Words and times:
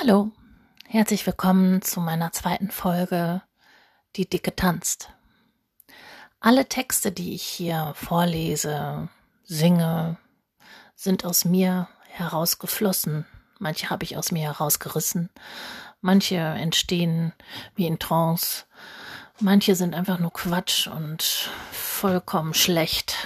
Hallo, 0.00 0.30
herzlich 0.86 1.26
willkommen 1.26 1.82
zu 1.82 2.00
meiner 2.00 2.30
zweiten 2.30 2.70
Folge 2.70 3.42
Die 4.14 4.30
Dicke 4.30 4.54
tanzt. 4.54 5.10
Alle 6.38 6.68
Texte, 6.68 7.10
die 7.10 7.34
ich 7.34 7.42
hier 7.42 7.94
vorlese, 7.96 9.08
singe, 9.42 10.16
sind 10.94 11.24
aus 11.24 11.44
mir 11.44 11.88
herausgeflossen. 12.10 13.26
Manche 13.58 13.90
habe 13.90 14.04
ich 14.04 14.16
aus 14.16 14.30
mir 14.30 14.42
herausgerissen. 14.42 15.30
Manche 16.00 16.36
entstehen 16.36 17.32
wie 17.74 17.88
in 17.88 17.98
Trance. 17.98 18.66
Manche 19.40 19.74
sind 19.74 19.96
einfach 19.96 20.20
nur 20.20 20.32
Quatsch 20.32 20.86
und 20.86 21.24
vollkommen 21.72 22.54
schlecht. 22.54 23.16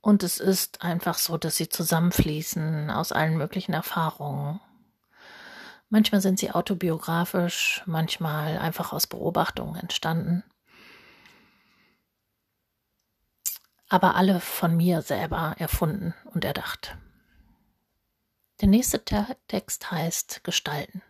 Und 0.00 0.24
es 0.24 0.40
ist 0.40 0.82
einfach 0.82 1.16
so, 1.16 1.38
dass 1.38 1.54
sie 1.54 1.68
zusammenfließen 1.68 2.90
aus 2.90 3.12
allen 3.12 3.36
möglichen 3.36 3.72
Erfahrungen. 3.72 4.58
Manchmal 5.90 6.20
sind 6.20 6.38
sie 6.38 6.52
autobiografisch, 6.52 7.82
manchmal 7.84 8.58
einfach 8.58 8.92
aus 8.92 9.08
Beobachtungen 9.08 9.74
entstanden. 9.74 10.44
Aber 13.88 14.14
alle 14.14 14.38
von 14.38 14.76
mir 14.76 15.02
selber 15.02 15.56
erfunden 15.58 16.14
und 16.32 16.44
erdacht. 16.44 16.96
Der 18.60 18.68
nächste 18.68 19.02
Text 19.48 19.90
heißt 19.90 20.44
Gestalten. 20.44 21.02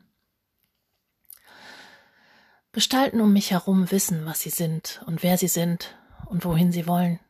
Gestalten 2.72 3.20
um 3.20 3.34
mich 3.34 3.50
herum 3.50 3.90
wissen, 3.90 4.24
was 4.24 4.40
sie 4.40 4.50
sind 4.50 5.02
und 5.04 5.22
wer 5.22 5.36
sie 5.36 5.48
sind 5.48 5.98
und 6.26 6.44
wohin 6.46 6.72
sie 6.72 6.86
wollen. 6.86 7.20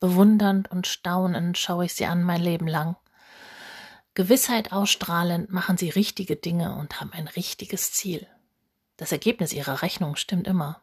Bewundernd 0.00 0.70
und 0.72 0.88
staunend 0.88 1.56
schaue 1.56 1.84
ich 1.84 1.94
sie 1.94 2.06
an 2.06 2.24
mein 2.24 2.40
Leben 2.40 2.66
lang. 2.66 2.96
Gewissheit 4.14 4.72
ausstrahlend 4.72 5.50
machen 5.50 5.78
sie 5.78 5.88
richtige 5.88 6.36
Dinge 6.36 6.76
und 6.76 7.00
haben 7.00 7.12
ein 7.14 7.28
richtiges 7.28 7.92
Ziel. 7.92 8.26
Das 8.98 9.10
Ergebnis 9.10 9.54
ihrer 9.54 9.80
Rechnung 9.80 10.16
stimmt 10.16 10.46
immer. 10.46 10.82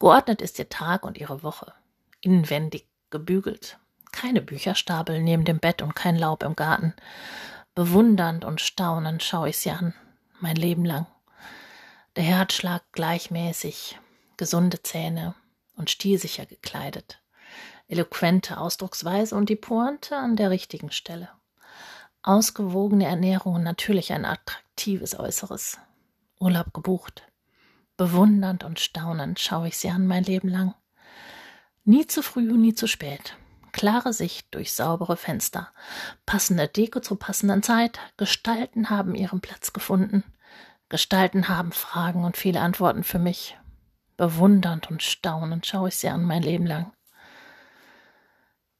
Geordnet 0.00 0.42
ist 0.42 0.58
ihr 0.58 0.68
Tag 0.68 1.04
und 1.04 1.18
ihre 1.18 1.44
Woche. 1.44 1.72
Inwendig 2.20 2.88
gebügelt. 3.10 3.78
Keine 4.10 4.42
Bücherstapel 4.42 5.22
neben 5.22 5.44
dem 5.44 5.60
Bett 5.60 5.82
und 5.82 5.94
kein 5.94 6.16
Laub 6.16 6.42
im 6.42 6.56
Garten. 6.56 6.94
Bewundernd 7.76 8.44
und 8.44 8.60
staunend 8.60 9.22
schaue 9.22 9.50
ich 9.50 9.58
sie 9.58 9.70
an, 9.70 9.94
mein 10.40 10.56
Leben 10.56 10.84
lang. 10.84 11.06
Der 12.16 12.24
Herzschlag 12.24 12.82
gleichmäßig, 12.90 14.00
gesunde 14.36 14.82
Zähne 14.82 15.36
und 15.76 15.90
stilsicher 15.90 16.44
gekleidet. 16.44 17.22
Eloquente 17.86 18.58
Ausdrucksweise 18.58 19.36
und 19.36 19.48
die 19.48 19.56
Pointe 19.56 20.16
an 20.16 20.34
der 20.34 20.50
richtigen 20.50 20.90
Stelle 20.90 21.28
ausgewogene 22.22 23.06
Ernährung 23.06 23.54
und 23.56 23.62
natürlich 23.62 24.12
ein 24.12 24.24
attraktives 24.24 25.18
Äußeres. 25.18 25.78
Urlaub 26.38 26.72
gebucht. 26.72 27.26
Bewundernd 27.96 28.64
und 28.64 28.80
staunend 28.80 29.38
schaue 29.38 29.68
ich 29.68 29.78
sie 29.78 29.90
an 29.90 30.06
mein 30.06 30.24
Leben 30.24 30.48
lang. 30.48 30.74
Nie 31.84 32.06
zu 32.06 32.22
früh 32.22 32.50
und 32.50 32.60
nie 32.60 32.74
zu 32.74 32.86
spät. 32.86 33.36
Klare 33.72 34.12
Sicht 34.12 34.54
durch 34.54 34.72
saubere 34.72 35.16
Fenster. 35.16 35.70
Passende 36.26 36.68
Deko 36.68 37.00
zur 37.00 37.18
passenden 37.18 37.62
Zeit. 37.62 37.98
Gestalten 38.16 38.90
haben 38.90 39.14
ihren 39.14 39.40
Platz 39.40 39.72
gefunden. 39.72 40.24
Gestalten 40.88 41.48
haben 41.48 41.72
Fragen 41.72 42.24
und 42.24 42.36
viele 42.36 42.60
Antworten 42.60 43.02
für 43.02 43.18
mich. 43.18 43.56
Bewundernd 44.16 44.90
und 44.90 45.02
staunend 45.02 45.66
schaue 45.66 45.88
ich 45.88 45.96
sie 45.96 46.08
an 46.08 46.22
mein 46.22 46.42
Leben 46.42 46.66
lang. 46.66 46.92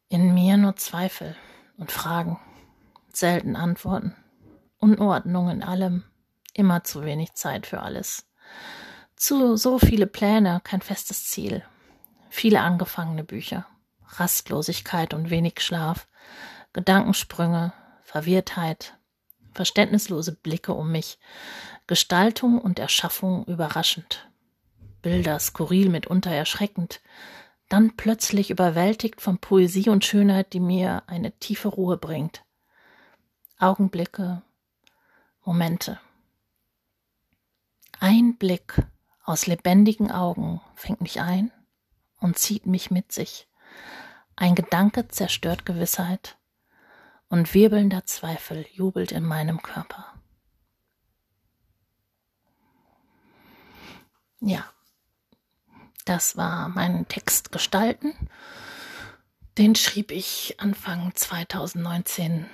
In 0.09 0.35
mir 0.35 0.59
nur 0.59 0.77
Zweifel 0.77 1.35
und 1.79 1.91
Fragen 1.91 2.39
selten 3.17 3.57
Antworten, 3.57 4.17
Unordnung 4.79 5.51
in 5.51 5.63
allem, 5.63 6.05
immer 6.55 6.85
zu 6.85 7.05
wenig 7.05 7.35
Zeit 7.35 7.67
für 7.67 7.81
alles. 7.81 8.27
Zu 9.17 9.57
so 9.57 9.79
viele 9.79 10.07
Pläne, 10.07 10.61
kein 10.65 10.83
festes 10.83 11.27
Ziel, 11.27 11.63
viele 12.31 12.61
angefangene 12.61 13.25
Bücher, 13.25 13.67
Rastlosigkeit 14.07 15.15
und 15.15 15.31
wenig 15.31 15.61
Schlaf, 15.61 16.09
Gedankensprünge, 16.73 17.73
Verwirrtheit, 18.03 18.99
verständnislose 19.53 20.33
Blicke 20.33 20.75
um 20.75 20.91
mich, 20.91 21.19
Gestaltung 21.87 22.59
und 22.61 22.79
Erschaffung 22.79 23.45
überraschend, 23.45 24.29
Bilder 25.03 25.39
skurril 25.39 25.89
mitunter 25.89 26.31
erschreckend, 26.31 27.01
dann 27.69 27.97
plötzlich 27.97 28.51
überwältigt 28.51 29.21
von 29.21 29.39
Poesie 29.39 29.89
und 29.89 30.05
Schönheit, 30.05 30.53
die 30.53 30.61
mir 30.61 31.03
eine 31.07 31.33
tiefe 31.39 31.69
Ruhe 31.69 31.97
bringt. 31.97 32.45
Augenblicke, 33.63 34.43
Momente. 35.45 36.01
Ein 38.01 38.37
Blick 38.37 38.85
aus 39.23 39.47
lebendigen 39.47 40.11
Augen 40.11 40.61
fängt 40.75 41.01
mich 41.01 41.21
ein 41.21 41.53
und 42.19 42.37
zieht 42.37 42.67
mich 42.67 42.91
mit 42.91 43.13
sich. 43.13 43.47
Ein 44.35 44.57
Gedanke 44.57 45.07
zerstört 45.07 45.65
Gewissheit 45.65 46.39
und 47.29 47.55
wirbelnder 47.55 48.05
Zweifel 48.05 48.67
jubelt 48.73 49.13
in 49.13 49.23
meinem 49.23 49.63
Körper. 49.63 50.13
Ja, 54.41 54.65
das 56.05 56.37
war 56.37 56.69
mein 56.69 57.07
Text 57.07 57.53
Gestalten. 57.53 58.29
Den 59.57 59.77
schrieb 59.77 60.11
ich 60.11 60.59
Anfang 60.59 61.15
2019 61.15 62.51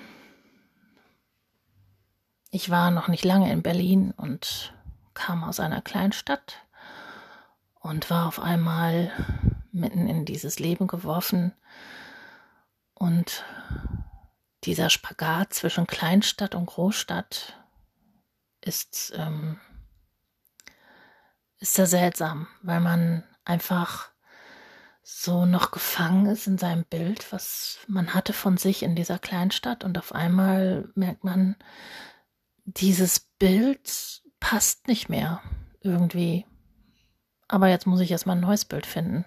ich 2.51 2.71
war 2.71 2.91
noch 2.91 3.09
nicht 3.09 3.25
lange 3.25 3.53
in 3.53 3.63
Berlin 3.63 4.13
und 4.17 4.73
kam 5.15 5.45
aus 5.45 5.61
einer 5.61 5.83
Kleinstadt 5.83 6.67
und 7.81 8.11
war 8.11 8.27
auf 8.27 8.41
einmal 8.41 9.13
mitten 9.73 10.09
in 10.09 10.25
dieses 10.25 10.59
Leben 10.59 10.87
geworfen. 10.87 11.55
Und 12.95 13.45
dieser 14.65 14.91
Spagat 14.91 15.55
zwischen 15.55 15.87
Kleinstadt 15.87 16.55
und 16.55 16.67
Großstadt 16.67 17.55
ist, 18.61 19.13
ähm, 19.17 19.61
ist 21.59 21.75
sehr 21.75 21.87
seltsam, 21.87 22.49
weil 22.63 22.81
man 22.81 23.25
einfach 23.45 24.11
so 25.03 25.47
noch 25.47 25.71
gefangen 25.71 26.27
ist 26.27 26.47
in 26.47 26.59
seinem 26.59 26.85
Bild, 26.85 27.33
was 27.33 27.79
man 27.87 28.15
hatte 28.15 28.33
von 28.33 28.59
sich 28.59 28.83
in 28.83 28.95
dieser 28.95 29.19
Kleinstadt. 29.19 29.85
Und 29.85 29.97
auf 29.97 30.15
einmal 30.15 30.91
merkt 30.95 31.25
man, 31.25 31.57
dieses 32.77 33.21
Bild 33.21 34.23
passt 34.41 34.89
nicht 34.89 35.09
mehr 35.09 35.43
irgendwie. 35.81 36.47
Aber 37.49 37.69
jetzt 37.69 37.87
muss 37.87 38.01
ich 38.01 38.11
erstmal 38.11 38.37
ein 38.37 38.43
neues 38.43 38.65
Bild 38.65 38.87
finden. 38.87 39.25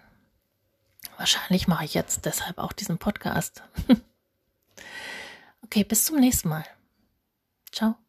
Wahrscheinlich 1.17 1.67
mache 1.67 1.85
ich 1.85 1.93
jetzt 1.93 2.25
deshalb 2.25 2.59
auch 2.59 2.71
diesen 2.71 2.99
Podcast. 2.99 3.63
okay, 5.63 5.83
bis 5.83 6.05
zum 6.05 6.19
nächsten 6.19 6.49
Mal. 6.49 6.65
Ciao. 7.71 8.00